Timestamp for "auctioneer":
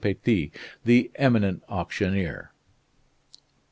1.69-2.49